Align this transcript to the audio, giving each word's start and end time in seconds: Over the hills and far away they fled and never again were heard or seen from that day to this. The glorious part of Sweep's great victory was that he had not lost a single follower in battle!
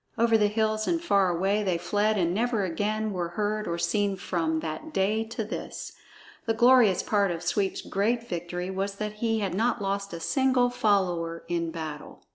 Over 0.17 0.35
the 0.35 0.47
hills 0.47 0.87
and 0.87 0.99
far 0.99 1.29
away 1.29 1.61
they 1.61 1.77
fled 1.77 2.17
and 2.17 2.33
never 2.33 2.63
again 2.63 3.13
were 3.13 3.27
heard 3.27 3.67
or 3.67 3.77
seen 3.77 4.15
from 4.15 4.61
that 4.61 4.91
day 4.91 5.23
to 5.25 5.43
this. 5.43 5.91
The 6.47 6.55
glorious 6.55 7.03
part 7.03 7.29
of 7.29 7.43
Sweep's 7.43 7.81
great 7.83 8.27
victory 8.27 8.71
was 8.71 8.95
that 8.95 9.13
he 9.21 9.41
had 9.41 9.53
not 9.53 9.79
lost 9.79 10.11
a 10.11 10.19
single 10.19 10.71
follower 10.71 11.43
in 11.47 11.69
battle! 11.69 12.23